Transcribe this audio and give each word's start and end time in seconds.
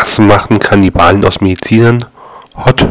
Was 0.00 0.20
machen 0.20 0.60
Kannibalen 0.60 1.24
aus 1.24 1.40
Medizinern? 1.40 2.04
Hot 2.64 2.86